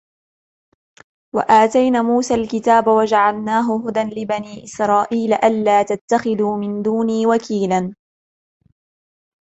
وَآتَيْنَا 1.35 2.01
مُوسَى 2.01 2.33
الْكِتَابَ 2.33 2.87
وَجَعَلْنَاهُ 2.87 3.85
هُدًى 3.87 3.99
لِبَنِي 4.03 4.63
إِسْرَائِيلَ 4.63 5.33
أَلَّا 5.33 5.83
تَتَّخِذُوا 5.83 6.57
مِنْ 6.57 6.81
دُونِي 6.81 7.25
وَكِيلًا 7.25 7.93